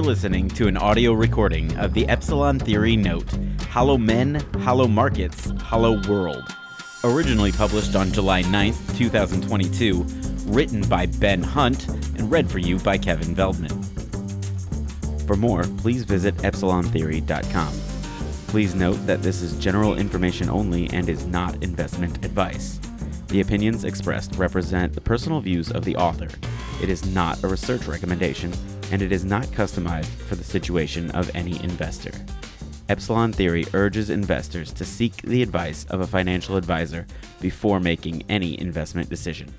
[0.00, 3.28] are listening to an audio recording of the Epsilon Theory Note
[3.68, 6.42] Hollow Men, Hollow Markets, Hollow World,
[7.04, 10.06] originally published on July 9th, 2022,
[10.50, 13.76] written by Ben Hunt and read for you by Kevin Veldman.
[15.26, 17.72] For more, please visit epsilontheory.com.
[18.46, 22.80] Please note that this is general information only and is not investment advice.
[23.26, 26.28] The opinions expressed represent the personal views of the author.
[26.82, 28.50] It is not a research recommendation,
[28.90, 32.12] and it is not customized for the situation of any investor.
[32.88, 37.06] Epsilon Theory urges investors to seek the advice of a financial advisor
[37.40, 39.54] before making any investment decision.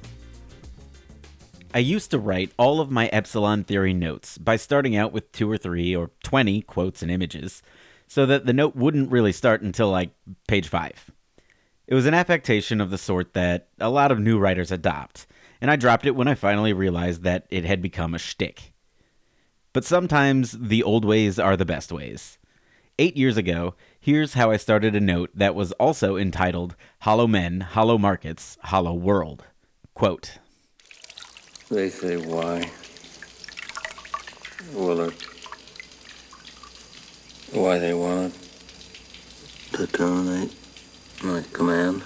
[1.73, 5.49] I used to write all of my Epsilon Theory notes by starting out with two
[5.49, 7.63] or three or 20 quotes and images,
[8.05, 10.09] so that the note wouldn't really start until like
[10.49, 11.09] page five.
[11.87, 15.25] It was an affectation of the sort that a lot of new writers adopt,
[15.61, 18.70] and I dropped it when I finally realized that it had become a shtick.
[19.73, 22.37] But sometimes the old ways are the best ways.
[22.99, 27.61] Eight years ago, here's how I started a note that was also entitled Hollow Men,
[27.61, 29.45] Hollow Markets, Hollow World.
[29.93, 30.39] Quote
[31.69, 32.69] They say why.
[34.73, 35.15] Willard.
[37.53, 38.37] Why they want
[39.73, 40.53] to terminate
[41.23, 42.03] my command.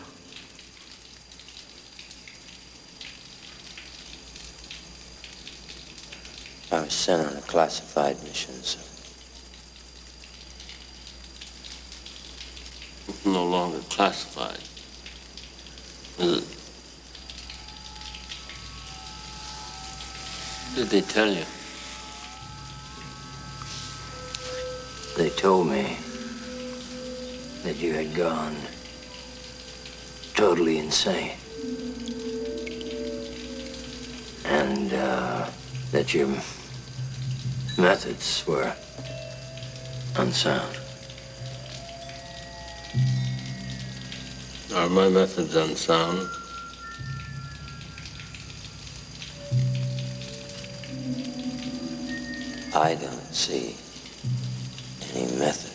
[6.75, 8.81] I was sent on a classified mission, sir.
[13.07, 14.59] It's no longer classified.
[16.19, 16.47] Is it?
[20.75, 21.45] Did they tell you?
[25.15, 25.95] They told me
[27.63, 28.57] that you had gone
[30.33, 31.37] totally insane.
[34.43, 35.49] And uh,
[35.93, 36.27] that your
[37.77, 38.73] methods were
[40.17, 40.77] unsound.
[44.73, 46.29] Are my methods unsound?
[52.73, 53.75] I don't see
[55.13, 55.71] any method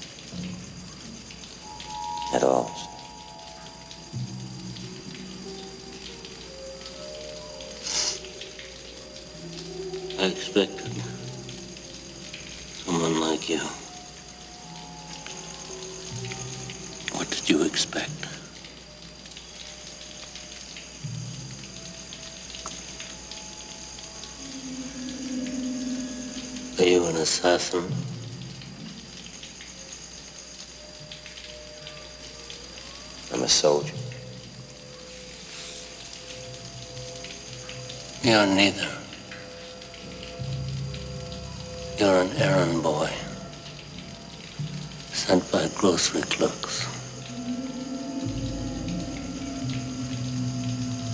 [2.35, 2.71] at all.
[10.19, 10.80] I someone
[13.41, 13.59] like you.
[17.17, 18.11] What did you expect?
[26.79, 27.85] Are you an assassin?
[33.33, 33.95] I'm a soldier.
[38.23, 38.89] You're neither.
[41.99, 43.11] You're an errand boy.
[45.31, 46.89] Sent by grocery clerks.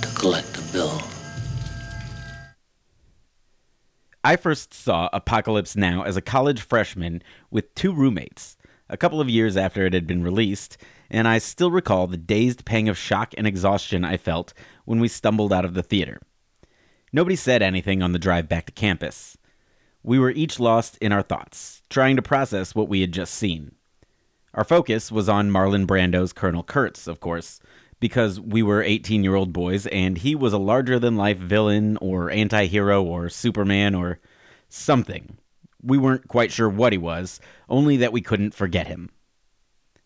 [0.00, 1.02] To collect a bill.
[4.24, 8.56] I first saw Apocalypse Now as a college freshman with two roommates,
[8.88, 10.78] a couple of years after it had been released,
[11.10, 14.54] and I still recall the dazed pang of shock and exhaustion I felt
[14.86, 16.22] when we stumbled out of the theater.
[17.12, 19.36] Nobody said anything on the drive back to campus.
[20.02, 23.75] We were each lost in our thoughts, trying to process what we had just seen.
[24.56, 27.60] Our focus was on Marlon Brando's Colonel Kurtz, of course,
[28.00, 31.98] because we were 18 year old boys and he was a larger than life villain
[31.98, 34.18] or anti hero or Superman or
[34.70, 35.36] something.
[35.82, 39.10] We weren't quite sure what he was, only that we couldn't forget him.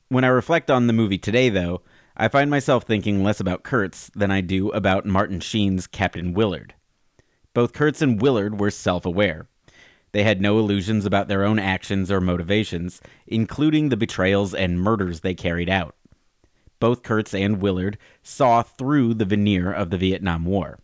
[0.08, 1.82] When I reflect on the movie today, though,
[2.16, 6.74] I find myself thinking less about Kurtz than I do about Martin Sheen's Captain Willard.
[7.54, 9.46] Both Kurtz and Willard were self aware.
[10.12, 15.21] They had no illusions about their own actions or motivations, including the betrayals and murders
[15.21, 15.95] they carried out.
[16.80, 20.78] Both Kurtz and Willard saw through the veneer of the Vietnam War.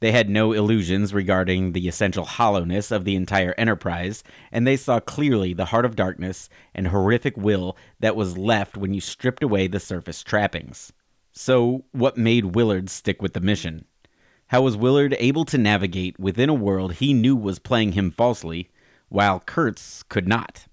[0.00, 4.22] They had no illusions regarding the essential hollowness of the entire enterprise,
[4.52, 8.92] and they saw clearly the heart of darkness and horrific will that was left when
[8.92, 10.92] you stripped away the surface trappings.
[11.32, 13.86] So, what made Willard stick with the mission?
[14.48, 18.70] How was Willard able to navigate within a world he knew was playing him falsely,
[19.08, 20.66] while Kurtz could not?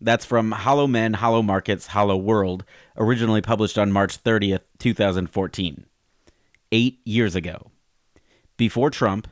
[0.00, 2.64] That's from Hollow Men, Hollow Markets, Hollow World,
[2.96, 5.86] originally published on March 30th, 2014.
[6.72, 7.70] Eight years ago.
[8.56, 9.28] Before Trump,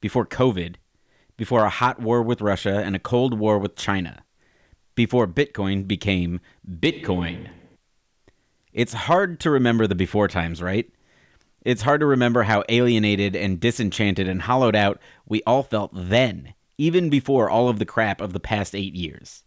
[0.00, 0.74] before COVID,
[1.36, 4.24] before a hot war with Russia and a cold war with China,
[4.96, 7.48] before Bitcoin became Bitcoin.
[8.72, 10.90] It's hard to remember the before times, right?
[11.64, 16.54] It's hard to remember how alienated and disenchanted and hollowed out we all felt then
[16.78, 19.44] even before all of the crap of the past eight years.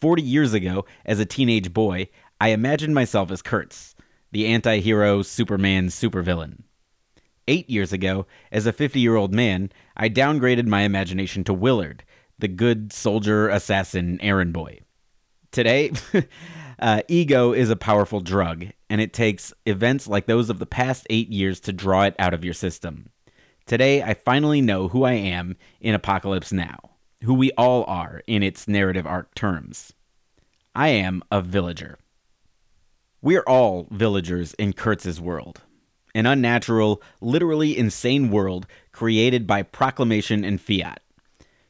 [0.00, 2.08] 40 years ago, as a teenage boy,
[2.40, 3.96] I imagined myself as Kurtz,
[4.30, 6.62] the anti hero Superman supervillain.
[7.48, 12.04] Eight years ago, as a 50 year old man, I downgraded my imagination to Willard,
[12.38, 14.80] the good soldier assassin errand boy.
[15.50, 15.92] Today,
[16.78, 21.06] uh, ego is a powerful drug, and it takes events like those of the past
[21.10, 23.10] eight years to draw it out of your system.
[23.66, 26.78] Today, I finally know who I am in Apocalypse Now,
[27.24, 29.92] who we all are in its narrative arc terms.
[30.74, 31.98] I am a villager.
[33.22, 35.62] We're all villagers in Kurtz's world.
[36.14, 41.00] An unnatural, literally insane world created by proclamation and fiat.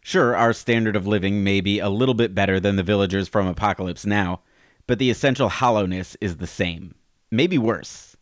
[0.03, 3.47] Sure, our standard of living may be a little bit better than the villagers from
[3.47, 4.43] Apocalypse Now,
[4.87, 6.95] but the essential hollowness is the same.
[7.37, 8.17] Maybe worse.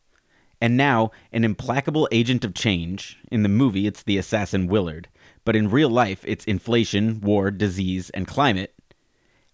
[0.60, 5.06] And now, an implacable agent of change, in the movie it's the assassin Willard,
[5.44, 8.74] but in real life it's inflation, war, disease, and climate,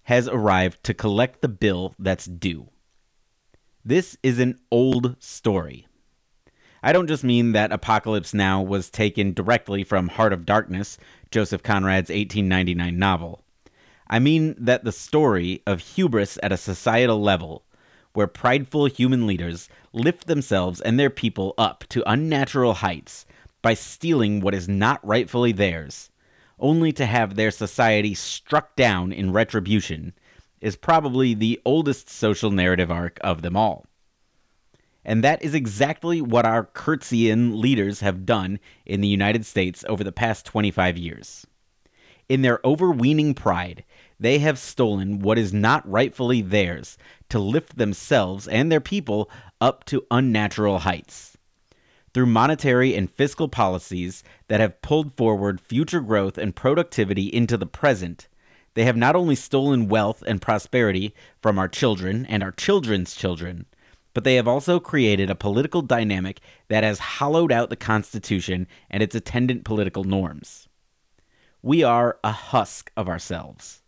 [0.04, 2.70] has arrived to collect the bill that's due.
[3.84, 5.86] This is an old story.
[6.82, 10.96] I don't just mean that Apocalypse Now was taken directly from Heart of Darkness,
[11.30, 13.44] Joseph Conrad's 1899 novel.
[14.08, 17.66] I mean that the story of hubris at a societal level,
[18.12, 23.26] where prideful human leaders lift themselves and their people up to unnatural heights
[23.62, 26.10] by stealing what is not rightfully theirs,
[26.58, 30.12] only to have their society struck down in retribution,
[30.60, 33.86] is probably the oldest social narrative arc of them all.
[35.04, 40.04] And that is exactly what our Kurtzian leaders have done in the United States over
[40.04, 41.46] the past 25 years.
[42.28, 43.82] In their overweening pride,
[44.20, 46.98] they have stolen what is not rightfully theirs
[47.30, 49.30] to lift themselves and their people
[49.62, 51.38] up to unnatural heights.
[52.12, 57.66] Through monetary and fiscal policies that have pulled forward future growth and productivity into the
[57.66, 58.28] present,
[58.74, 63.64] they have not only stolen wealth and prosperity from our children and our children's children,
[64.12, 69.02] but they have also created a political dynamic that has hollowed out the Constitution and
[69.02, 70.68] its attendant political norms.
[71.62, 73.79] We are a husk of ourselves.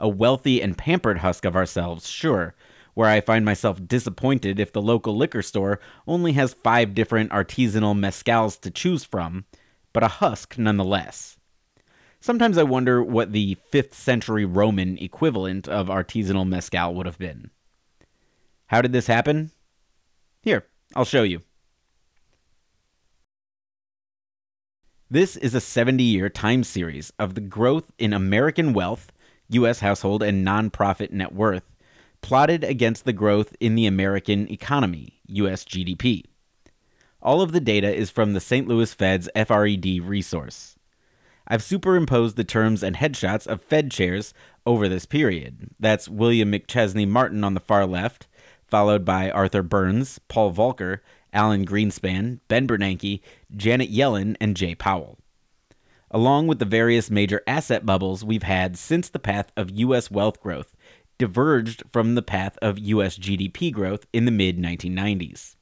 [0.00, 2.54] A wealthy and pampered husk of ourselves, sure,
[2.94, 7.94] where I find myself disappointed if the local liquor store only has five different artisanal
[7.94, 9.44] mezcals to choose from,
[9.92, 11.36] but a husk nonetheless.
[12.20, 17.50] Sometimes I wonder what the 5th century Roman equivalent of artisanal mezcal would have been.
[18.66, 19.52] How did this happen?
[20.42, 21.42] Here, I'll show you.
[25.10, 29.10] This is a 70 year time series of the growth in American wealth,
[29.50, 29.80] U.S.
[29.80, 31.74] household, and nonprofit net worth,
[32.22, 35.64] plotted against the growth in the American economy, U.S.
[35.64, 36.24] GDP.
[37.22, 38.66] All of the data is from the St.
[38.66, 40.76] Louis Fed's FRED resource.
[41.46, 44.32] I've superimposed the terms and headshots of Fed chairs
[44.64, 45.70] over this period.
[45.78, 48.26] That's William McChesney Martin on the far left,
[48.66, 51.00] followed by Arthur Burns, Paul Volcker,
[51.32, 53.20] Alan Greenspan, Ben Bernanke,
[53.56, 55.18] Janet Yellen, and Jay Powell.
[56.10, 60.10] Along with the various major asset bubbles we've had since the path of U.S.
[60.10, 60.74] wealth growth
[61.18, 63.16] diverged from the path of U.S.
[63.16, 65.54] GDP growth in the mid 1990s.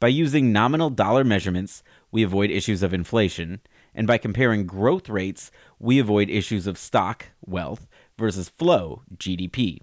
[0.00, 3.60] By using nominal dollar measurements, we avoid issues of inflation,
[3.94, 7.86] and by comparing growth rates, we avoid issues of stock, wealth,
[8.18, 9.78] versus flow, GDP.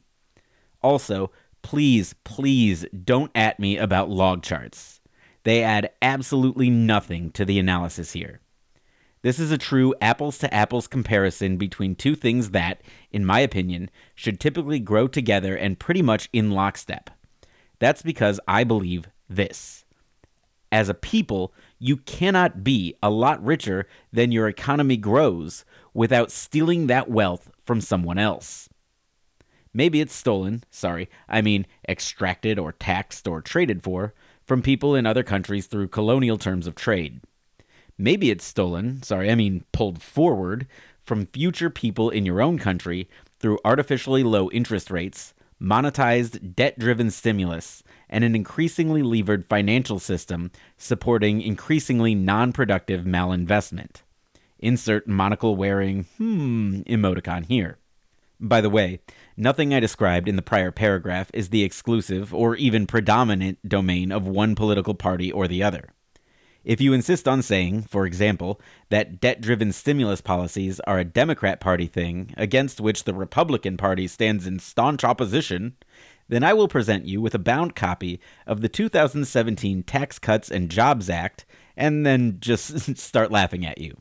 [0.83, 5.00] Also, please, please don't at me about log charts.
[5.43, 8.41] They add absolutely nothing to the analysis here.
[9.23, 13.91] This is a true apples to apples comparison between two things that, in my opinion,
[14.15, 17.11] should typically grow together and pretty much in lockstep.
[17.77, 19.85] That's because I believe this.
[20.71, 26.87] As a people, you cannot be a lot richer than your economy grows without stealing
[26.87, 28.69] that wealth from someone else.
[29.73, 34.13] Maybe it's stolen, sorry, I mean extracted or taxed or traded for,
[34.43, 37.21] from people in other countries through colonial terms of trade.
[37.98, 40.67] Maybe it's stolen, sorry, I mean pulled forward,
[41.03, 47.12] from future people in your own country through artificially low interest rates, monetized debt driven
[47.12, 54.01] stimulus, and an increasingly levered financial system supporting increasingly non productive malinvestment.
[54.60, 57.77] Insert monocle wearing, hmm, emoticon here.
[58.39, 59.00] By the way,
[59.38, 64.27] nothing I described in the prior paragraph is the exclusive or even predominant domain of
[64.27, 65.89] one political party or the other.
[66.63, 71.59] If you insist on saying, for example, that debt driven stimulus policies are a Democrat
[71.59, 75.75] Party thing against which the Republican Party stands in staunch opposition,
[76.29, 80.69] then I will present you with a bound copy of the 2017 Tax Cuts and
[80.69, 83.97] Jobs Act and then just start laughing at you.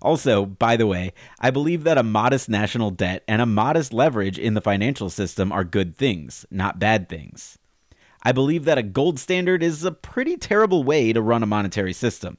[0.00, 4.38] Also, by the way, I believe that a modest national debt and a modest leverage
[4.38, 7.58] in the financial system are good things, not bad things.
[8.22, 11.92] I believe that a gold standard is a pretty terrible way to run a monetary
[11.92, 12.36] system.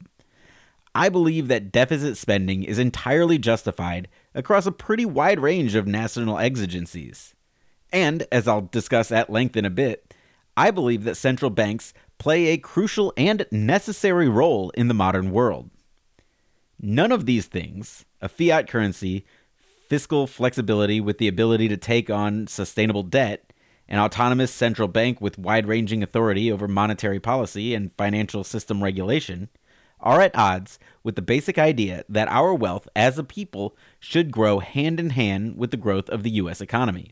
[0.94, 6.38] I believe that deficit spending is entirely justified across a pretty wide range of national
[6.38, 7.34] exigencies.
[7.94, 10.14] And, as I'll discuss at length in a bit,
[10.56, 15.70] I believe that central banks play a crucial and necessary role in the modern world.
[16.80, 19.26] None of these things, a fiat currency,
[19.88, 23.51] fiscal flexibility with the ability to take on sustainable debt,
[23.92, 29.50] an autonomous central bank with wide ranging authority over monetary policy and financial system regulation,
[30.00, 34.60] are at odds with the basic idea that our wealth as a people should grow
[34.60, 36.62] hand in hand with the growth of the U.S.
[36.62, 37.12] economy.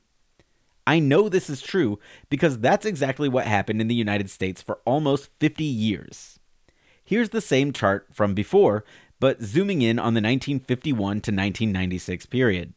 [0.88, 4.80] I know this is true because that's exactly what happened in the United States for
[4.86, 6.40] almost 50 years.
[7.04, 8.86] Here's the same chart from before,
[9.20, 12.74] but zooming in on the 1951 to 1996 period.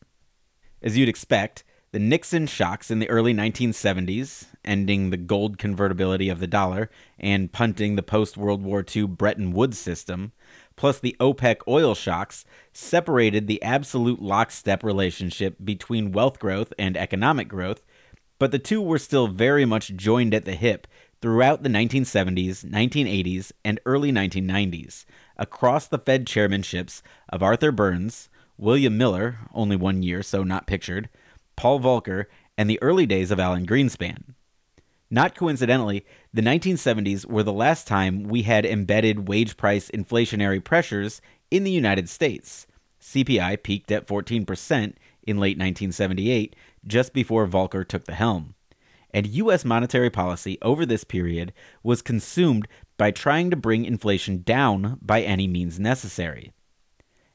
[0.82, 6.40] As you'd expect, the Nixon shocks in the early 1970s, ending the gold convertibility of
[6.40, 6.88] the dollar
[7.20, 10.32] and punting the post World War II Bretton Woods system,
[10.74, 17.46] plus the OPEC oil shocks, separated the absolute lockstep relationship between wealth growth and economic
[17.46, 17.82] growth,
[18.38, 20.86] but the two were still very much joined at the hip
[21.20, 25.04] throughout the 1970s, 1980s, and early 1990s
[25.36, 31.10] across the Fed chairmanships of Arthur Burns, William Miller, only one year, so not pictured,
[31.62, 32.24] Paul Volcker,
[32.58, 34.34] and the early days of Alan Greenspan.
[35.08, 36.04] Not coincidentally,
[36.34, 41.20] the 1970s were the last time we had embedded wage price inflationary pressures
[41.52, 42.66] in the United States.
[43.00, 48.56] CPI peaked at 14% in late 1978, just before Volcker took the helm.
[49.14, 49.64] And U.S.
[49.64, 51.52] monetary policy over this period
[51.84, 52.66] was consumed
[52.96, 56.52] by trying to bring inflation down by any means necessary.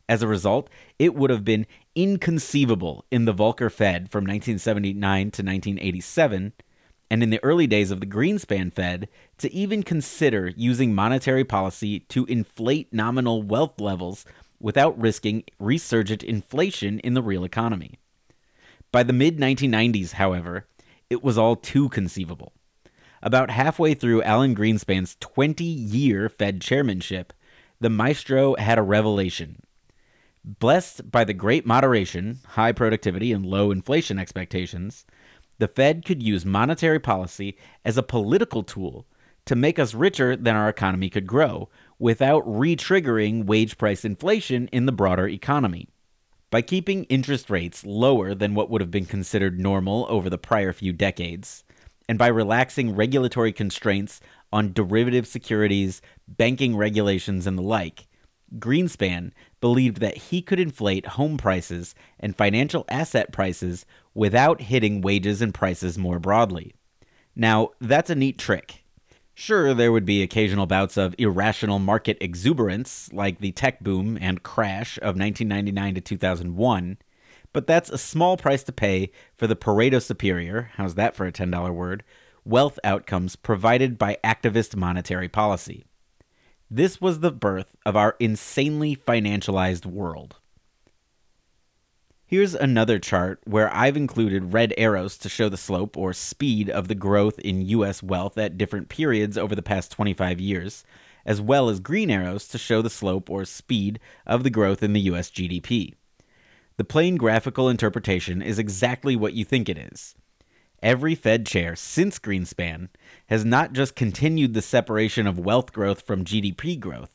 [0.10, 5.44] As a result, it would have been inconceivable in the Volcker Fed from 1979 to
[5.44, 6.54] 1987,
[7.10, 12.00] and in the early days of the Greenspan Fed, to even consider using monetary policy
[12.02, 14.26] to inflate nominal wealth levels
[14.60, 18.00] without risking resurgent inflation in the real economy.
[18.92, 20.66] By the mid 1990s, however,
[21.10, 22.54] it was all too conceivable.
[23.22, 27.34] About halfway through Alan Greenspan's 20 year Fed chairmanship,
[27.80, 29.62] the maestro had a revelation.
[30.44, 35.06] Blessed by the great moderation, high productivity, and low inflation expectations,
[35.58, 39.08] the Fed could use monetary policy as a political tool
[39.46, 44.67] to make us richer than our economy could grow without re triggering wage price inflation
[44.70, 45.88] in the broader economy.
[46.50, 50.72] By keeping interest rates lower than what would have been considered normal over the prior
[50.72, 51.63] few decades,
[52.08, 54.22] and by relaxing regulatory constraints
[54.53, 58.08] on derivative securities, banking regulations, and the like,
[58.58, 65.42] Greenspan believed that he could inflate home prices and financial asset prices without hitting wages
[65.42, 66.74] and prices more broadly.
[67.36, 68.84] Now, that's a neat trick.
[69.34, 74.42] Sure, there would be occasional bouts of irrational market exuberance, like the tech boom and
[74.42, 76.98] crash of 1999 to 2001,
[77.54, 81.32] but that's a small price to pay for the Pareto superior, how's that for a
[81.32, 82.04] $10 word,
[82.46, 85.86] wealth outcomes provided by activist monetary policy.
[86.70, 90.36] This was the birth of our insanely financialized world.
[92.26, 96.90] Here's another chart where I've included red arrows to show the slope or speed of
[96.90, 100.84] the growth in US wealth at different periods over the past 25 years,
[101.26, 104.92] as well as green arrows to show the slope or speed of the growth in
[104.92, 105.94] the US GDP.
[106.76, 110.16] The plain graphical interpretation is exactly what you think it is.
[110.84, 112.89] Every Fed chair since Greenspan
[113.27, 117.10] has not just continued the separation of wealth growth from GDP growth,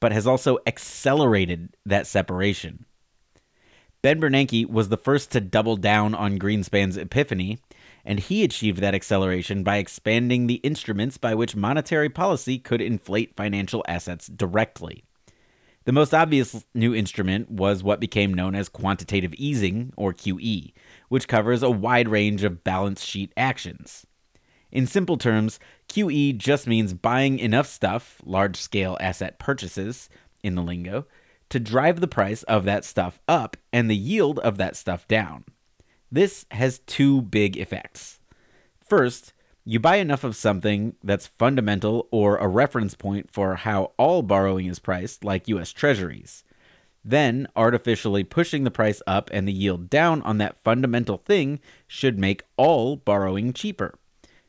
[0.00, 2.84] but has also accelerated that separation.
[4.02, 7.58] Ben Bernanke was the first to double down on Greenspan's epiphany,
[8.04, 13.36] and he achieved that acceleration by expanding the instruments by which monetary policy could inflate
[13.36, 15.04] financial assets directly.
[15.84, 20.72] The most obvious new instrument was what became known as quantitative easing, or QE,
[21.10, 24.06] which covers a wide range of balance sheet actions.
[24.70, 30.08] In simple terms, QE just means buying enough stuff, large scale asset purchases
[30.44, 31.06] in the lingo,
[31.48, 35.44] to drive the price of that stuff up and the yield of that stuff down.
[36.12, 38.20] This has two big effects.
[38.80, 39.32] First,
[39.64, 44.66] you buy enough of something that's fundamental or a reference point for how all borrowing
[44.66, 46.44] is priced, like US Treasuries.
[47.04, 52.18] Then, artificially pushing the price up and the yield down on that fundamental thing should
[52.18, 53.98] make all borrowing cheaper.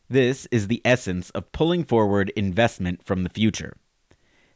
[0.10, 3.78] This is the essence of pulling forward investment from the future.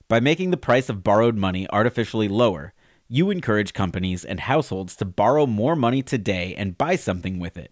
[0.09, 2.73] By making the price of borrowed money artificially lower,
[3.07, 7.71] you encourage companies and households to borrow more money today and buy something with it.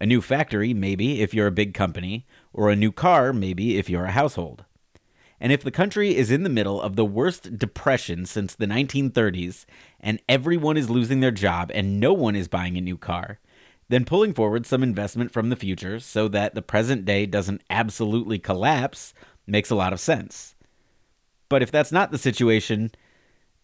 [0.00, 3.90] A new factory, maybe, if you're a big company, or a new car, maybe, if
[3.90, 4.64] you're a household.
[5.40, 9.64] And if the country is in the middle of the worst depression since the 1930s,
[10.00, 13.38] and everyone is losing their job and no one is buying a new car,
[13.88, 18.38] then pulling forward some investment from the future so that the present day doesn't absolutely
[18.38, 19.14] collapse
[19.46, 20.54] makes a lot of sense.
[21.48, 22.90] But if that's not the situation,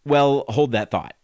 [0.04, 1.14] well, hold that thought.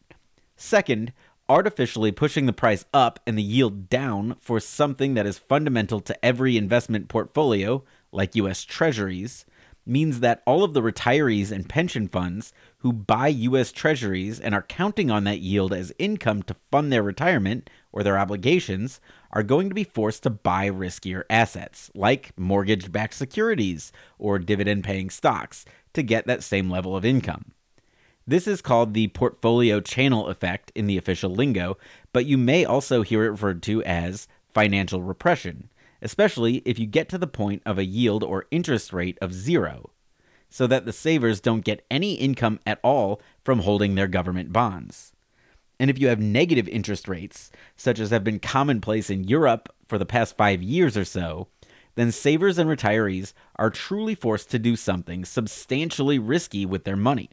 [0.56, 1.12] Second,
[1.48, 6.24] artificially pushing the price up and the yield down for something that is fundamental to
[6.24, 9.46] every investment portfolio, like US Treasuries,
[9.90, 14.62] means that all of the retirees and pension funds who buy US Treasuries and are
[14.62, 19.00] counting on that yield as income to fund their retirement or their obligations
[19.32, 24.84] are going to be forced to buy riskier assets, like mortgage backed securities or dividend
[24.84, 27.52] paying stocks, to get that same level of income.
[28.26, 31.78] This is called the portfolio channel effect in the official lingo,
[32.12, 35.68] but you may also hear it referred to as financial repression,
[36.02, 39.90] especially if you get to the point of a yield or interest rate of zero,
[40.48, 45.12] so that the savers don't get any income at all from holding their government bonds.
[45.78, 49.96] And if you have negative interest rates, such as have been commonplace in Europe for
[49.96, 51.48] the past five years or so,
[51.94, 57.30] then savers and retirees are truly forced to do something substantially risky with their money.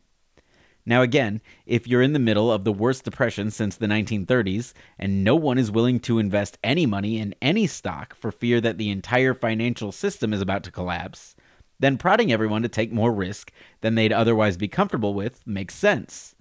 [0.87, 5.21] Now, again, if you're in the middle of the worst depression since the 1930s and
[5.21, 8.89] no one is willing to invest any money in any stock for fear that the
[8.89, 11.35] entire financial system is about to collapse,
[11.77, 13.51] then prodding everyone to take more risk
[13.81, 16.35] than they'd otherwise be comfortable with makes sense.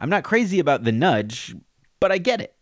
[0.00, 1.54] I'm not crazy about the nudge,
[2.00, 2.52] but I get it.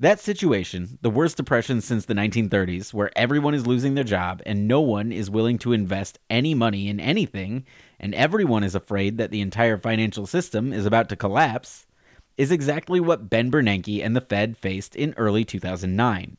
[0.00, 4.68] That situation, the worst depression since the 1930s, where everyone is losing their job and
[4.68, 7.64] no one is willing to invest any money in anything,
[7.98, 11.84] and everyone is afraid that the entire financial system is about to collapse,
[12.36, 16.36] is exactly what Ben Bernanke and the Fed faced in early 2009.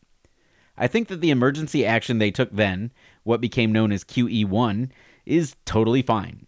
[0.78, 4.90] I think that the emergency action they took then, what became known as QE1,
[5.26, 6.48] is totally fine.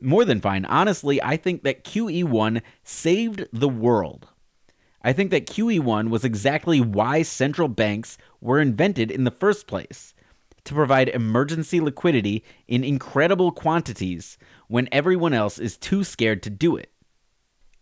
[0.00, 0.64] More than fine.
[0.64, 4.29] Honestly, I think that QE1 saved the world
[5.02, 10.14] I think that QE1 was exactly why central banks were invented in the first place
[10.64, 14.36] to provide emergency liquidity in incredible quantities
[14.68, 16.92] when everyone else is too scared to do it.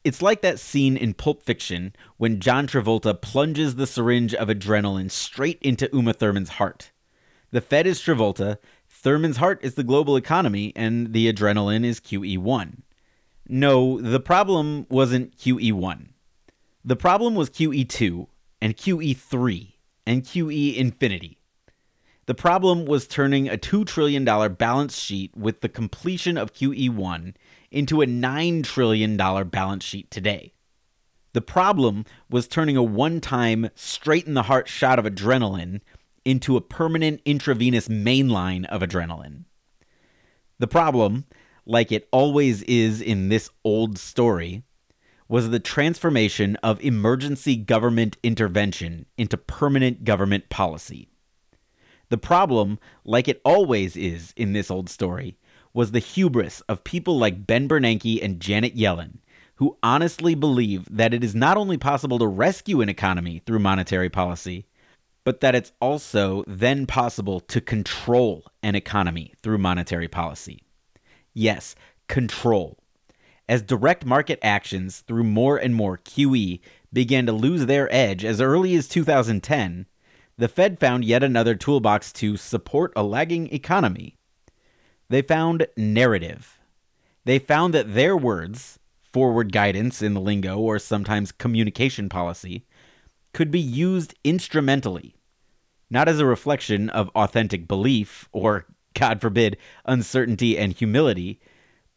[0.04, 5.10] It's like that scene in Pulp Fiction when John Travolta plunges the syringe of adrenaline
[5.10, 6.92] straight into Uma Thurman's heart.
[7.50, 12.82] The Fed is Travolta, Thurman's heart is the global economy, and the adrenaline is QE1.
[13.48, 16.08] No, the problem wasn't QE1.
[16.88, 18.28] The problem was QE2
[18.62, 19.74] and QE3
[20.06, 21.36] and QE infinity.
[22.24, 27.34] The problem was turning a $2 trillion balance sheet with the completion of QE1
[27.70, 30.54] into a $9 trillion balance sheet today.
[31.34, 35.82] The problem was turning a one time, straight in the heart shot of adrenaline
[36.24, 39.44] into a permanent intravenous mainline of adrenaline.
[40.58, 41.26] The problem,
[41.66, 44.62] like it always is in this old story,
[45.28, 51.08] was the transformation of emergency government intervention into permanent government policy.
[52.08, 55.36] The problem, like it always is in this old story,
[55.74, 59.18] was the hubris of people like Ben Bernanke and Janet Yellen,
[59.56, 64.08] who honestly believe that it is not only possible to rescue an economy through monetary
[64.08, 64.66] policy,
[65.24, 70.62] but that it's also then possible to control an economy through monetary policy.
[71.34, 71.74] Yes,
[72.08, 72.78] control.
[73.48, 76.60] As direct market actions through more and more QE
[76.92, 79.86] began to lose their edge as early as 2010,
[80.36, 84.16] the Fed found yet another toolbox to support a lagging economy.
[85.08, 86.58] They found narrative.
[87.24, 92.66] They found that their words, forward guidance in the lingo or sometimes communication policy,
[93.32, 95.14] could be used instrumentally,
[95.90, 99.56] not as a reflection of authentic belief or, God forbid,
[99.86, 101.40] uncertainty and humility,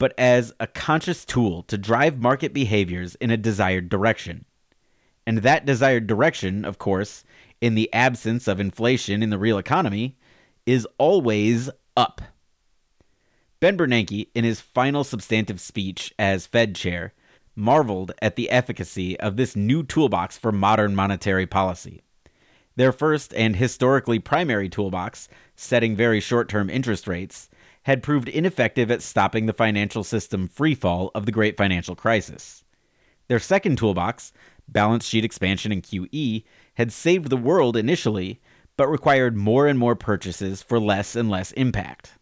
[0.01, 4.45] but as a conscious tool to drive market behaviors in a desired direction.
[5.27, 7.23] And that desired direction, of course,
[7.61, 10.17] in the absence of inflation in the real economy,
[10.65, 12.19] is always up.
[13.59, 17.13] Ben Bernanke, in his final substantive speech as Fed chair,
[17.55, 22.01] marveled at the efficacy of this new toolbox for modern monetary policy.
[22.75, 27.50] Their first and historically primary toolbox, setting very short term interest rates,
[27.83, 32.63] had proved ineffective at stopping the financial system freefall of the great financial crisis.
[33.27, 34.31] Their second toolbox,
[34.67, 36.43] balance sheet expansion and QE,
[36.75, 38.41] had saved the world initially,
[38.77, 42.13] but required more and more purchases for less and less impact.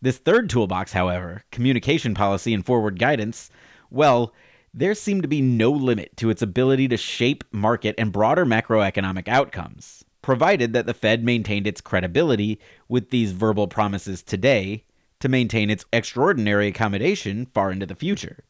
[0.00, 3.50] This third toolbox, however, communication policy and forward guidance,
[3.90, 4.34] well,
[4.74, 9.28] there seemed to be no limit to its ability to shape market and broader macroeconomic
[9.28, 12.58] outcomes, provided that the Fed maintained its credibility
[12.88, 14.82] with these verbal promises today
[15.20, 18.42] to maintain its extraordinary accommodation far into the future.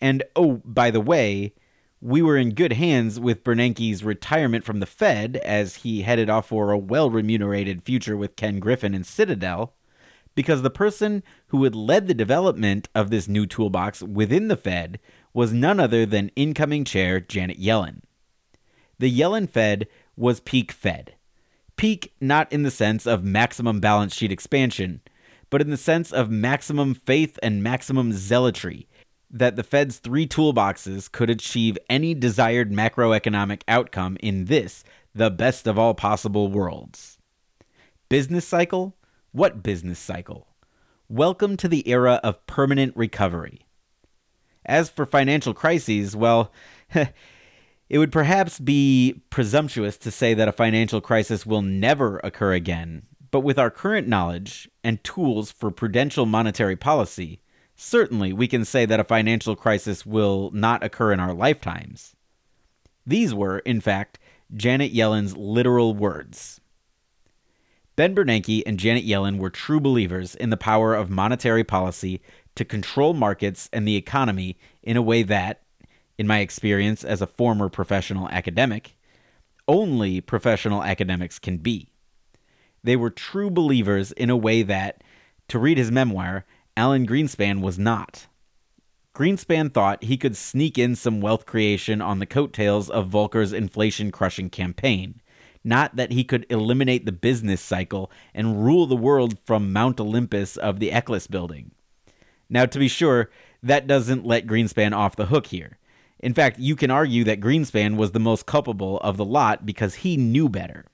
[0.00, 1.54] And oh, by the way,
[2.00, 6.48] we were in good hands with Bernanke's retirement from the Fed as he headed off
[6.48, 9.74] for a well remunerated future with Ken Griffin and Citadel,
[10.34, 14.98] because the person who had led the development of this new toolbox within the Fed
[15.32, 18.00] was none other than incoming chair Janet Yellen.
[18.98, 19.86] The Yellen Fed
[20.22, 21.16] was peak Fed.
[21.76, 25.00] Peak not in the sense of maximum balance sheet expansion,
[25.50, 28.86] but in the sense of maximum faith and maximum zealotry
[29.28, 35.66] that the Fed's three toolboxes could achieve any desired macroeconomic outcome in this, the best
[35.66, 37.18] of all possible worlds.
[38.08, 38.94] Business cycle?
[39.32, 40.46] What business cycle?
[41.08, 43.66] Welcome to the era of permanent recovery.
[44.64, 46.52] As for financial crises, well,
[47.92, 53.02] it would perhaps be presumptuous to say that a financial crisis will never occur again,
[53.30, 57.42] but with our current knowledge and tools for prudential monetary policy,
[57.76, 62.16] certainly we can say that a financial crisis will not occur in our lifetimes.
[63.06, 64.18] These were, in fact,
[64.56, 66.62] Janet Yellen's literal words.
[67.94, 72.22] Ben Bernanke and Janet Yellen were true believers in the power of monetary policy
[72.54, 75.61] to control markets and the economy in a way that,
[76.22, 78.96] in my experience as a former professional academic,
[79.66, 81.88] only professional academics can be.
[82.84, 85.02] They were true believers in a way that,
[85.48, 86.44] to read his memoir,
[86.76, 88.28] Alan Greenspan was not.
[89.16, 94.12] Greenspan thought he could sneak in some wealth creation on the coattails of Volcker's inflation
[94.12, 95.20] crushing campaign,
[95.64, 100.56] not that he could eliminate the business cycle and rule the world from Mount Olympus
[100.56, 101.72] of the Eccles building.
[102.48, 103.28] Now, to be sure,
[103.60, 105.78] that doesn't let Greenspan off the hook here.
[106.22, 109.96] In fact, you can argue that Greenspan was the most culpable of the lot because
[109.96, 110.86] he knew better.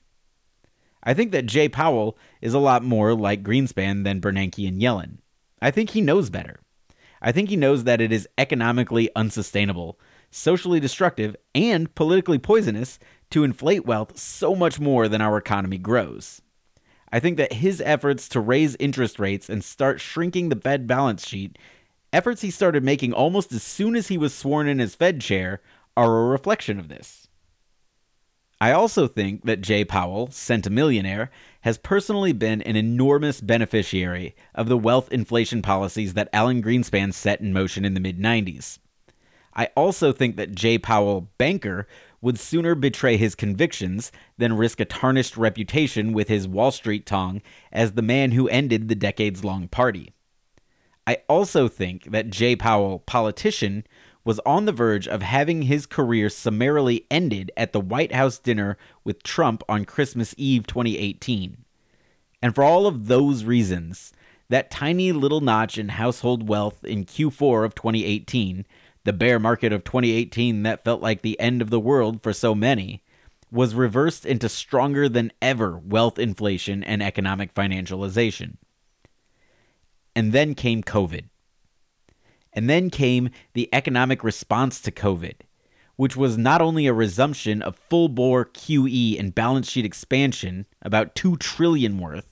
[1.02, 5.18] I think that Jay Powell is a lot more like Greenspan than Bernanke and Yellen.
[5.60, 6.60] I think he knows better.
[7.20, 9.98] I think he knows that it is economically unsustainable,
[10.30, 12.98] socially destructive, and politically poisonous
[13.30, 16.40] to inflate wealth so much more than our economy grows.
[17.10, 21.26] I think that his efforts to raise interest rates and start shrinking the Fed balance
[21.26, 21.58] sheet,
[22.18, 25.60] efforts he started making almost as soon as he was sworn in as Fed chair,
[25.96, 27.28] are a reflection of this.
[28.60, 31.28] I also think that Jay Powell, centimillionaire,
[31.60, 37.40] has personally been an enormous beneficiary of the wealth inflation policies that Alan Greenspan set
[37.40, 38.80] in motion in the mid 90s.
[39.54, 41.86] I also think that Jay Powell, banker,
[42.20, 47.42] would sooner betray his convictions than risk a tarnished reputation with his Wall Street tongue
[47.70, 50.12] as the man who ended the decades long party.
[51.08, 53.84] I also think that Jay Powell, politician,
[54.26, 58.76] was on the verge of having his career summarily ended at the White House dinner
[59.04, 61.64] with Trump on Christmas Eve 2018.
[62.42, 64.12] And for all of those reasons,
[64.50, 68.66] that tiny little notch in household wealth in Q4 of 2018,
[69.04, 72.54] the bear market of 2018 that felt like the end of the world for so
[72.54, 73.02] many,
[73.50, 78.58] was reversed into stronger than ever wealth inflation and economic financialization.
[80.18, 81.26] And then came COVID.
[82.52, 85.34] And then came the economic response to COVID,
[85.94, 91.14] which was not only a resumption of full bore QE and balance sheet expansion, about
[91.14, 92.28] 2 trillion worth,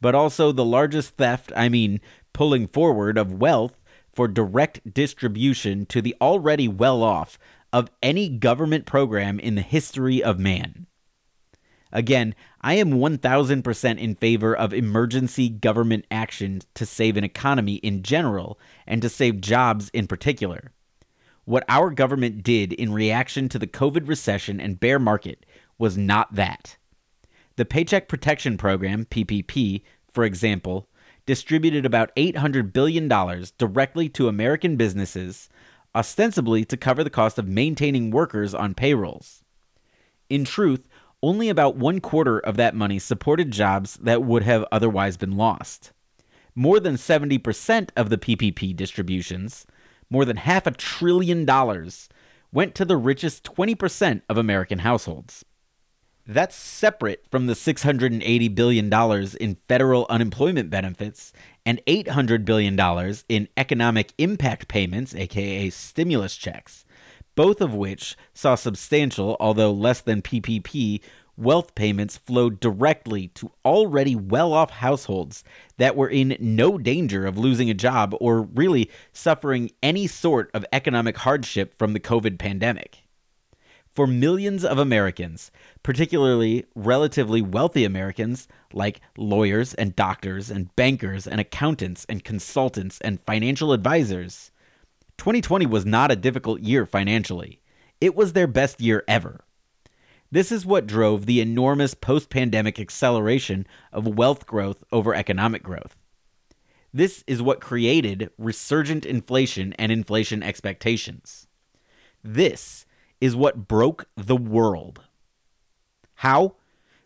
[0.00, 2.00] but also the largest theft, I mean,
[2.32, 3.76] pulling forward of wealth
[4.08, 7.40] for direct distribution to the already well off
[7.72, 10.86] of any government program in the history of man.
[11.92, 18.02] Again, I am 1000% in favor of emergency government action to save an economy in
[18.02, 20.72] general and to save jobs in particular.
[21.44, 25.46] What our government did in reaction to the COVID recession and bear market
[25.78, 26.76] was not that.
[27.54, 30.88] The Paycheck Protection Program, PPP, for example,
[31.24, 33.08] distributed about $800 billion
[33.58, 35.48] directly to American businesses,
[35.94, 39.44] ostensibly to cover the cost of maintaining workers on payrolls.
[40.28, 40.88] In truth,
[41.26, 45.90] only about one quarter of that money supported jobs that would have otherwise been lost.
[46.54, 49.66] More than 70% of the PPP distributions,
[50.08, 52.08] more than half a trillion dollars,
[52.52, 55.44] went to the richest 20% of American households.
[56.28, 58.92] That's separate from the $680 billion
[59.40, 61.32] in federal unemployment benefits
[61.64, 62.78] and $800 billion
[63.28, 66.85] in economic impact payments, aka stimulus checks,
[67.36, 71.00] both of which saw substantial, although less than PPP,
[71.36, 75.44] wealth payments flowed directly to already well off households
[75.76, 80.64] that were in no danger of losing a job or really suffering any sort of
[80.72, 83.02] economic hardship from the COVID pandemic.
[83.86, 85.50] For millions of Americans,
[85.82, 93.20] particularly relatively wealthy Americans like lawyers and doctors and bankers and accountants and consultants and
[93.22, 94.50] financial advisors,
[95.18, 97.60] 2020 was not a difficult year financially.
[98.00, 99.44] It was their best year ever.
[100.30, 105.96] This is what drove the enormous post pandemic acceleration of wealth growth over economic growth.
[106.92, 111.46] This is what created resurgent inflation and inflation expectations.
[112.24, 112.86] This
[113.20, 115.02] is what broke the world.
[116.16, 116.56] How?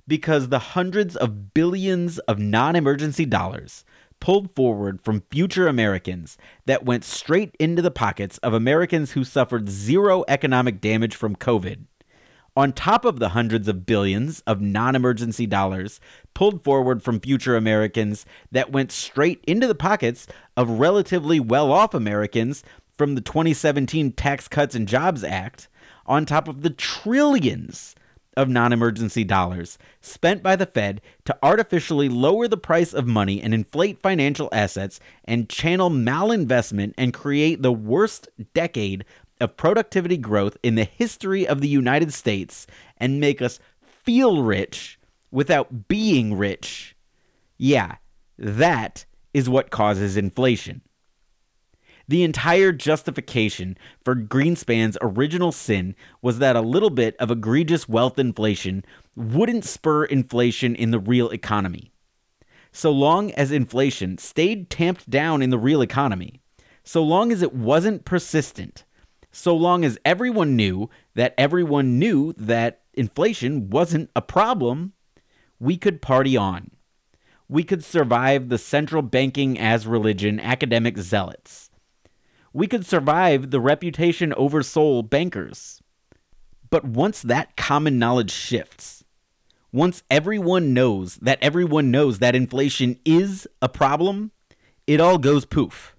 [0.07, 3.85] Because the hundreds of billions of non emergency dollars
[4.21, 9.69] pulled forward from future Americans that went straight into the pockets of Americans who suffered
[9.69, 11.87] zero economic damage from COVID.
[12.57, 16.01] On top of the hundreds of billions of non emergency dollars
[16.35, 21.95] pulled forward from future Americans that went straight into the pockets of relatively well off
[21.95, 22.63] Americans
[22.99, 25.69] from the 2017 Tax Cuts and Jobs Act,
[26.07, 27.95] on top of the trillions
[28.37, 33.41] of non emergency dollars spent by the Fed to artificially lower the price of money
[33.41, 39.05] and inflate financial assets and channel malinvestment and create the worst decade
[39.41, 42.67] of productivity growth in the history of the United States
[42.99, 44.99] and make us feel rich
[45.31, 46.95] without being rich.
[47.57, 47.97] Yeah,
[48.39, 50.83] that is what causes inflation.
[52.11, 58.19] The entire justification for Greenspan's original sin was that a little bit of egregious wealth
[58.19, 61.93] inflation wouldn't spur inflation in the real economy.
[62.73, 66.41] So long as inflation stayed tamped down in the real economy,
[66.83, 68.83] so long as it wasn't persistent,
[69.31, 74.95] so long as everyone knew that everyone knew that inflation wasn't a problem,
[75.61, 76.73] we could party on.
[77.49, 81.70] We could survive the central banking as religion academic zealots
[82.53, 85.81] we could survive the reputation over soul bankers.
[86.69, 89.05] But once that common knowledge shifts,
[89.73, 94.33] once everyone knows that everyone knows that inflation is a problem,
[94.87, 95.95] it all goes poof.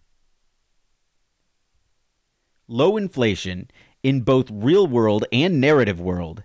[2.67, 3.69] Low inflation
[4.03, 6.43] in both real world and narrative world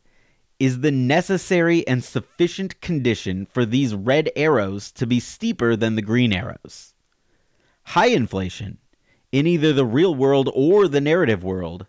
[0.58, 6.02] is the necessary and sufficient condition for these red arrows to be steeper than the
[6.02, 6.94] green arrows.
[7.84, 8.78] High inflation
[9.36, 11.84] in either the real world or the narrative world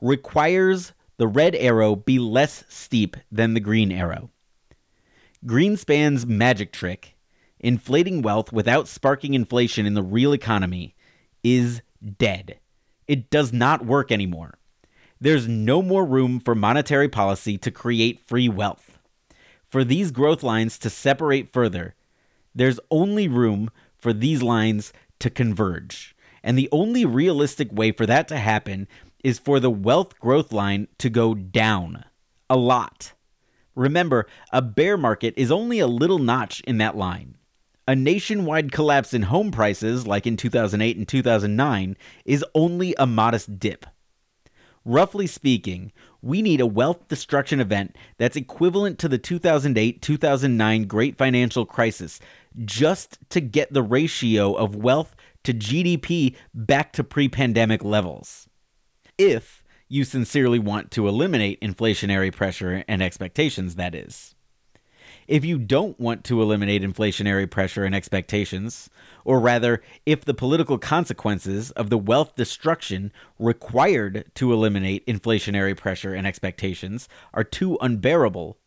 [0.00, 4.30] requires the red arrow be less steep than the green arrow.
[5.44, 7.16] Greenspan's magic trick,
[7.58, 10.94] inflating wealth without sparking inflation in the real economy,
[11.42, 11.82] is
[12.18, 12.60] dead.
[13.08, 14.60] It does not work anymore.
[15.20, 18.96] There's no more room for monetary policy to create free wealth.
[19.68, 21.96] For these growth lines to separate further,
[22.54, 26.11] there's only room for these lines to converge.
[26.42, 28.88] And the only realistic way for that to happen
[29.22, 32.04] is for the wealth growth line to go down
[32.50, 33.12] a lot.
[33.74, 37.36] Remember, a bear market is only a little notch in that line.
[37.88, 43.58] A nationwide collapse in home prices, like in 2008 and 2009, is only a modest
[43.58, 43.86] dip.
[44.84, 51.16] Roughly speaking, we need a wealth destruction event that's equivalent to the 2008 2009 Great
[51.16, 52.20] Financial Crisis
[52.64, 58.48] just to get the ratio of wealth to GDP back to pre pandemic levels.
[59.18, 64.34] If you sincerely want to eliminate inflationary pressure and expectations, that is.
[65.28, 68.90] If you don't want to eliminate inflationary pressure and expectations,
[69.24, 76.14] or rather, if the political consequences of the wealth destruction required to eliminate inflationary pressure
[76.14, 78.58] and expectations are too unbearable,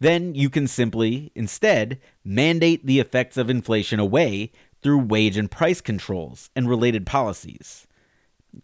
[0.00, 4.50] then you can simply, instead, mandate the effects of inflation away
[4.84, 7.88] through wage and price controls and related policies,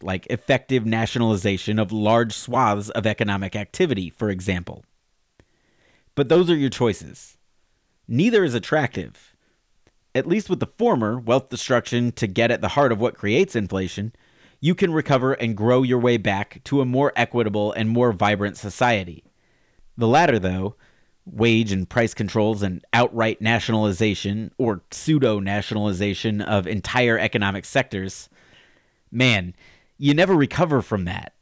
[0.02, 4.84] like effective nationalization of large swaths of economic activity, for example.
[6.14, 7.38] But those are your choices.
[8.06, 9.34] Neither is attractive.
[10.14, 13.56] At least with the former, wealth destruction to get at the heart of what creates
[13.56, 14.12] inflation,
[14.60, 18.58] you can recover and grow your way back to a more equitable and more vibrant
[18.58, 19.24] society.
[19.96, 20.74] The latter, though,
[21.32, 28.28] wage and price controls and outright nationalization or pseudo nationalization of entire economic sectors,
[29.10, 29.54] man,
[29.98, 31.34] you never recover from that.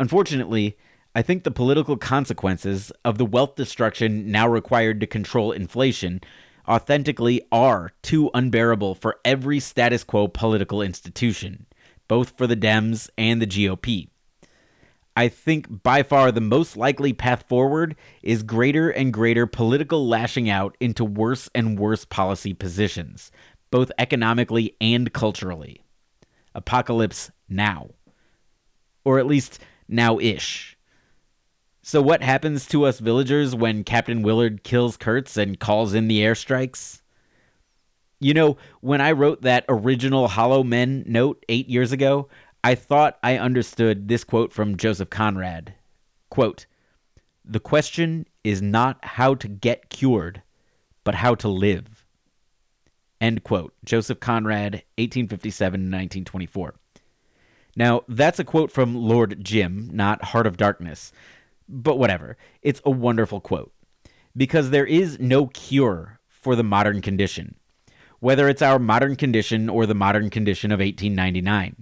[0.00, 0.76] Unfortunately,
[1.14, 6.20] I think the political consequences of the wealth destruction now required to control inflation
[6.68, 11.66] authentically are too unbearable for every status quo political institution,
[12.06, 14.10] both for the Dems and the GOP.
[15.18, 20.48] I think by far the most likely path forward is greater and greater political lashing
[20.48, 23.32] out into worse and worse policy positions,
[23.72, 25.82] both economically and culturally.
[26.54, 27.88] Apocalypse now.
[29.04, 30.78] Or at least now ish.
[31.82, 36.20] So, what happens to us villagers when Captain Willard kills Kurtz and calls in the
[36.20, 37.02] airstrikes?
[38.20, 42.28] You know, when I wrote that original Hollow Men note eight years ago,
[42.64, 45.74] I thought I understood this quote from Joseph Conrad.
[46.28, 46.66] Quote,
[47.44, 50.42] the question is not how to get cured,
[51.04, 52.04] but how to live.
[53.20, 53.72] End quote.
[53.84, 56.74] Joseph Conrad, 1857 1924.
[57.74, 61.12] Now, that's a quote from Lord Jim, not Heart of Darkness,
[61.68, 62.36] but whatever.
[62.60, 63.72] It's a wonderful quote.
[64.36, 67.54] Because there is no cure for the modern condition,
[68.20, 71.76] whether it's our modern condition or the modern condition of 1899.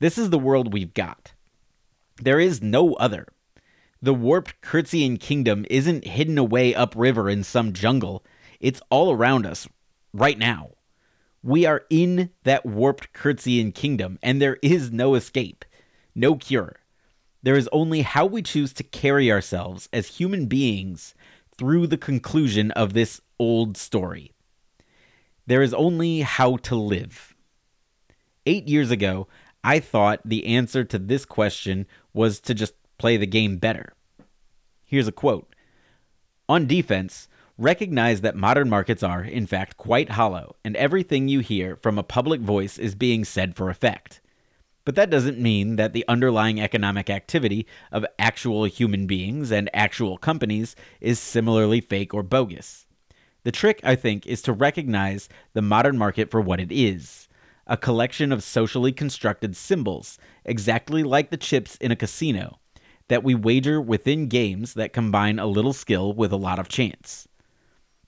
[0.00, 1.34] This is the world we've got.
[2.22, 3.26] There is no other.
[4.00, 8.24] The warped Kurtzian kingdom isn't hidden away upriver in some jungle.
[8.60, 9.68] It's all around us
[10.14, 10.70] right now.
[11.42, 15.66] We are in that warped Kurtzian kingdom, and there is no escape,
[16.14, 16.76] no cure.
[17.42, 21.14] There is only how we choose to carry ourselves as human beings
[21.58, 24.32] through the conclusion of this old story.
[25.46, 27.34] There is only how to live.
[28.46, 29.28] Eight years ago,
[29.62, 33.92] I thought the answer to this question was to just play the game better.
[34.84, 35.54] Here's a quote
[36.48, 41.76] On defense, recognize that modern markets are, in fact, quite hollow, and everything you hear
[41.76, 44.20] from a public voice is being said for effect.
[44.86, 50.16] But that doesn't mean that the underlying economic activity of actual human beings and actual
[50.16, 52.86] companies is similarly fake or bogus.
[53.44, 57.28] The trick, I think, is to recognize the modern market for what it is
[57.70, 62.58] a collection of socially constructed symbols, exactly like the chips in a casino,
[63.06, 67.28] that we wager within games that combine a little skill with a lot of chance.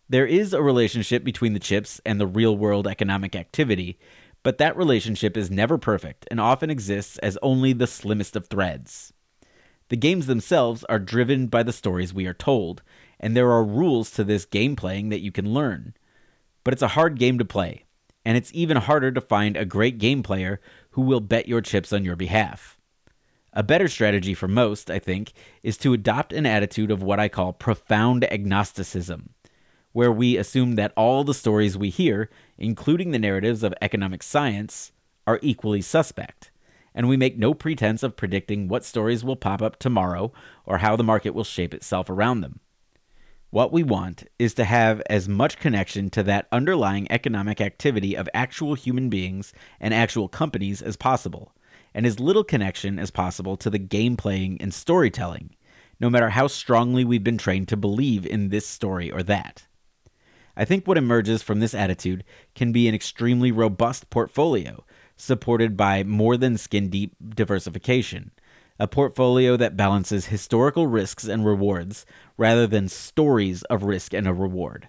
[0.08, 4.00] There is a relationship between the chips and the real world economic activity,
[4.42, 9.12] but that relationship is never perfect and often exists as only the slimmest of threads.
[9.90, 12.82] The games themselves are driven by the stories we are told,
[13.20, 15.94] and there are rules to this game playing that you can learn.
[16.64, 17.84] But it's a hard game to play,
[18.24, 21.92] and it's even harder to find a great game player who will bet your chips
[21.92, 22.78] on your behalf.
[23.52, 25.32] A better strategy for most, I think,
[25.62, 29.30] is to adopt an attitude of what I call profound agnosticism
[29.92, 34.92] where we assume that all the stories we hear, including the narratives of economic science,
[35.26, 36.50] are equally suspect,
[36.94, 40.32] and we make no pretense of predicting what stories will pop up tomorrow
[40.66, 42.60] or how the market will shape itself around them.
[43.52, 48.26] What we want is to have as much connection to that underlying economic activity of
[48.32, 51.52] actual human beings and actual companies as possible,
[51.92, 55.54] and as little connection as possible to the game playing and storytelling,
[56.00, 59.66] no matter how strongly we've been trained to believe in this story or that.
[60.56, 64.82] I think what emerges from this attitude can be an extremely robust portfolio,
[65.18, 68.30] supported by more than skin deep diversification.
[68.78, 72.06] A portfolio that balances historical risks and rewards
[72.36, 74.88] rather than stories of risk and a reward.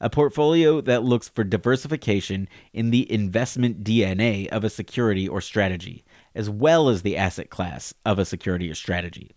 [0.00, 6.04] A portfolio that looks for diversification in the investment DNA of a security or strategy,
[6.34, 9.30] as well as the asset class of a security or strategy.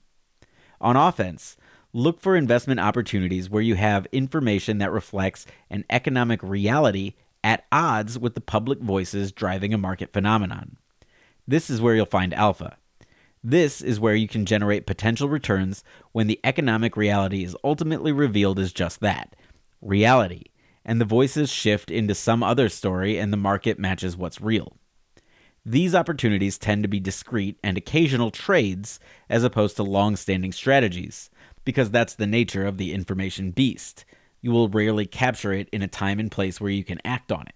[0.82, 1.56] On offense,
[1.96, 8.20] Look for investment opportunities where you have information that reflects an economic reality at odds
[8.20, 10.76] with the public voices driving a market phenomenon.
[11.48, 12.76] This is where you'll find alpha.
[13.48, 18.58] This is where you can generate potential returns when the economic reality is ultimately revealed
[18.58, 19.36] as just that
[19.84, 20.46] reality,
[20.84, 24.76] and the voices shift into some other story and the market matches what's real.
[25.64, 31.30] These opportunities tend to be discrete and occasional trades as opposed to long standing strategies,
[31.66, 34.06] because that's the nature of the information beast.
[34.42, 37.46] You will rarely capture it in a time and place where you can act on
[37.46, 37.54] it.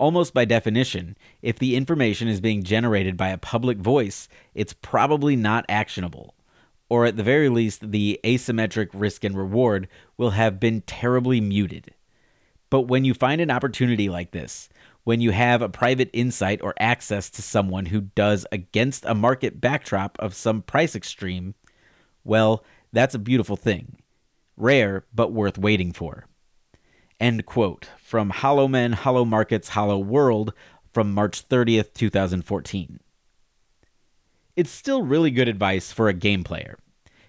[0.00, 5.36] Almost by definition, if the information is being generated by a public voice, it's probably
[5.36, 6.34] not actionable.
[6.88, 11.92] Or at the very least, the asymmetric risk and reward will have been terribly muted.
[12.70, 14.70] But when you find an opportunity like this,
[15.04, 19.60] when you have a private insight or access to someone who does against a market
[19.60, 21.54] backdrop of some price extreme,
[22.24, 23.98] well, that's a beautiful thing.
[24.56, 26.24] Rare, but worth waiting for.
[27.20, 30.54] End quote from Hollow Men, Hollow Markets, Hollow World
[30.92, 32.98] from March 30th, 2014.
[34.56, 36.78] It's still really good advice for a game player,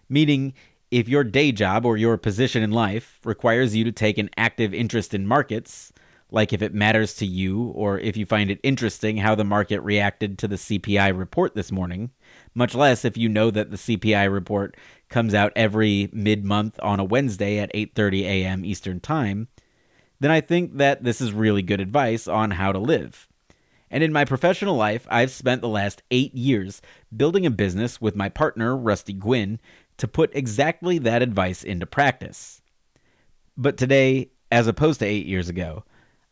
[0.10, 0.54] meaning
[0.92, 4.74] if your day job or your position in life requires you to take an active
[4.74, 5.92] interest in markets,
[6.32, 9.82] like if it matters to you or if you find it interesting how the market
[9.82, 12.12] reacted to the CPI report this morning,
[12.56, 14.76] much less if you know that the CPI report
[15.10, 18.66] comes out every mid-month on a Wednesday at 8:30 a.m.
[18.66, 19.50] Eastern Time,
[20.22, 23.28] then I think that this is really good advice on how to live.
[23.90, 26.80] And in my professional life, I've spent the last 8 years
[27.16, 29.60] building a business with my partner Rusty Guinn
[29.98, 32.62] to put exactly that advice into practice.
[33.58, 35.86] But today, as opposed to 8 years ago,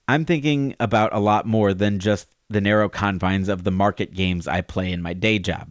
[0.07, 4.47] I'm thinking about a lot more than just the narrow confines of the market games
[4.47, 5.67] I play in my day job.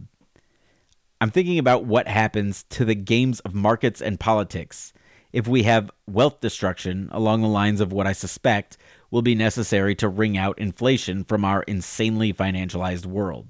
[1.21, 4.93] I'm thinking about what happens to the games of markets and politics
[5.33, 8.77] if we have wealth destruction along the lines of what I suspect
[9.11, 13.49] will be necessary to wring out inflation from our insanely financialized world.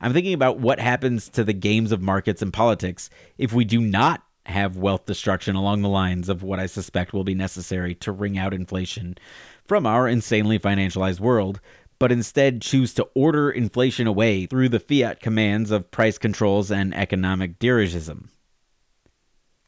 [0.00, 3.80] I'm thinking about what happens to the games of markets and politics if we do
[3.80, 8.12] not have wealth destruction along the lines of what I suspect will be necessary to
[8.12, 9.18] wring out inflation
[9.66, 11.60] from our insanely financialized world,
[11.98, 16.94] but instead choose to order inflation away through the fiat commands of price controls and
[16.94, 18.28] economic dirigism.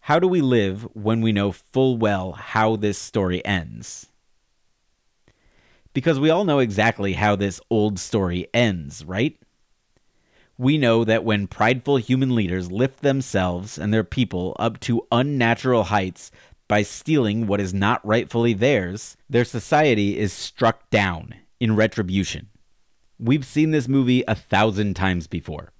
[0.00, 4.06] How do we live when we know full well how this story ends?
[5.92, 9.36] Because we all know exactly how this old story ends, right?
[10.56, 15.84] We know that when prideful human leaders lift themselves and their people up to unnatural
[15.84, 16.30] heights
[16.68, 22.48] by stealing what is not rightfully theirs, their society is struck down in retribution.
[23.18, 25.72] We've seen this movie a thousand times before.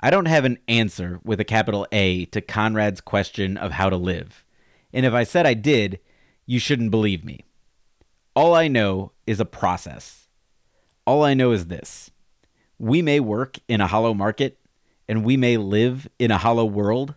[0.00, 3.96] I don't have an answer with a capital A to Conrad's question of how to
[3.96, 4.44] live.
[4.92, 5.98] And if I said I did,
[6.46, 7.44] you shouldn't believe me.
[8.34, 10.28] All I know is a process.
[11.06, 12.10] All I know is this
[12.78, 14.58] we may work in a hollow market
[15.08, 17.14] and we may live in a hollow world,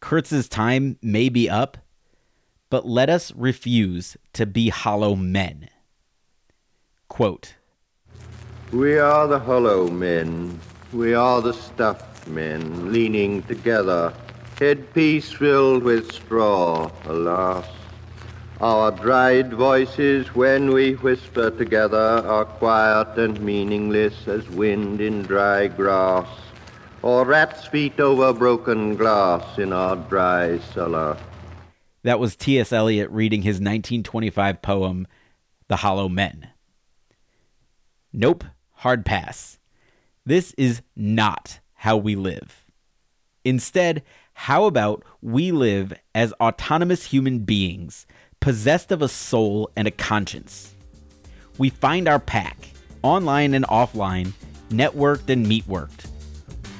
[0.00, 1.78] Kurtz's time may be up,
[2.70, 5.68] but let us refuse to be hollow men.
[7.08, 7.54] Quote
[8.72, 10.58] We are the hollow men,
[10.92, 14.12] we are the stuffed men, leaning together,
[14.58, 17.66] headpiece filled with straw, alas.
[18.60, 25.66] Our dried voices, when we whisper together, are quiet and meaningless as wind in dry
[25.66, 26.28] grass
[27.02, 31.16] or rat's feet over broken glass in our dry cellar.
[32.04, 32.72] That was T.S.
[32.72, 35.06] Eliot reading his 1925 poem,
[35.68, 36.50] The Hollow Men.
[38.12, 39.58] Nope, hard pass.
[40.24, 42.64] This is not how we live.
[43.44, 44.02] Instead,
[44.34, 48.06] how about we live as autonomous human beings,
[48.40, 50.74] possessed of a soul and a conscience?
[51.58, 52.68] We find our pack,
[53.02, 54.32] online and offline,
[54.70, 56.12] networked and meatworked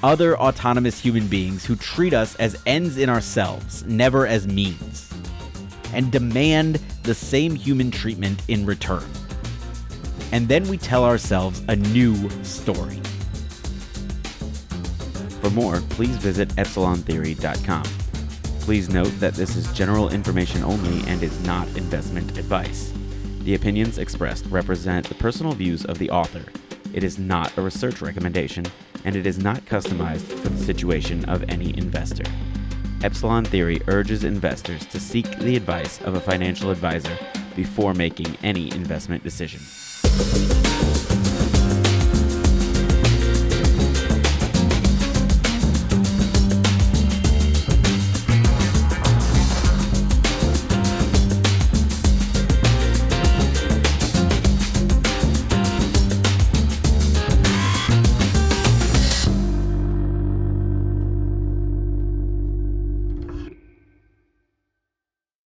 [0.02, 5.12] other autonomous human beings who treat us as ends in ourselves, never as means,
[5.92, 9.04] and demand the same human treatment in return.
[10.32, 13.00] And then we tell ourselves a new story.
[15.42, 17.82] For more, please visit epsilontheory.com.
[18.60, 22.92] Please note that this is general information only and is not investment advice.
[23.40, 26.44] The opinions expressed represent the personal views of the author.
[26.94, 28.66] It is not a research recommendation
[29.04, 32.30] and it is not customized for the situation of any investor.
[33.02, 37.18] Epsilon Theory urges investors to seek the advice of a financial advisor
[37.56, 39.60] before making any investment decision.